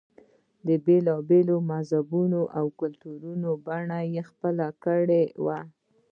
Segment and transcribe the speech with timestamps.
[0.67, 5.59] د بېلا بېلو مذهبونو او کلتورونو بڼه یې خپله کړې وه.